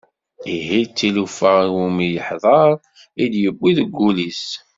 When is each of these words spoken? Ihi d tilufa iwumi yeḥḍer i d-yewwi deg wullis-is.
Ihi 0.55 0.79
d 0.85 0.91
tilufa 0.97 1.51
iwumi 1.65 2.07
yeḥḍer 2.13 2.71
i 3.23 3.25
d-yewwi 3.31 3.71
deg 3.77 3.89
wullis-is. 3.97 4.45